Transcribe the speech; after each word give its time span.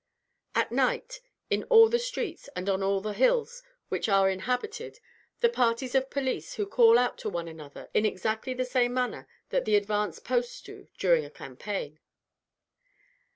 At 0.55 0.71
night, 0.71 1.21
in 1.51 1.63
all 1.65 1.87
the 1.87 1.99
streets, 1.99 2.49
and 2.55 2.67
on 2.67 2.81
all 2.81 3.01
the 3.01 3.13
hills 3.13 3.61
which 3.89 4.09
are 4.09 4.31
inhabited, 4.31 4.99
are 5.43 5.47
parties 5.47 5.93
of 5.93 6.09
police, 6.09 6.55
who 6.55 6.65
call 6.65 6.97
out 6.97 7.19
to 7.19 7.29
one 7.29 7.47
another 7.47 7.87
in 7.93 8.03
exactly 8.03 8.55
the 8.55 8.65
same 8.65 8.95
manner 8.95 9.27
that 9.49 9.65
the 9.65 9.75
advanced 9.75 10.23
posts 10.23 10.59
do 10.63 10.87
during 10.97 11.23
a 11.23 11.29
campaign. 11.29 11.99